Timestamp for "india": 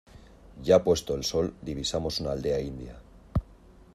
2.71-2.97